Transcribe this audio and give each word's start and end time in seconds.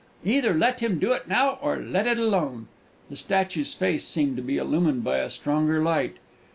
Either 0.25 0.51
let 0.55 0.79
him 0.79 0.97
do 0.97 1.11
it 1.11 1.27
now, 1.27 1.59
or 1.61 1.77
let 1.77 2.07
it 2.07 2.17
alone!" 2.17 2.67
The 3.11 3.15
statue's 3.15 3.75
face 3.75 4.03
seemed 4.03 4.35
to 4.37 4.41
be 4.41 4.57
illumined 4.57 5.03
by 5.03 5.19
a 5.19 5.29
stronger 5.29 5.79
light. 5.79 6.15